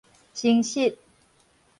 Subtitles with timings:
[0.33, 0.97] 生殖